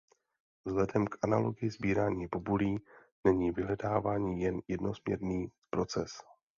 Vzhledem 0.65 1.07
k 1.07 1.17
analogii 1.23 1.69
sbírání 1.69 2.27
bobulí 2.27 2.79
není 3.27 3.51
vyhledávání 3.51 4.41
jen 4.41 4.61
jednosměrný 4.67 5.51
proces. 5.69 6.11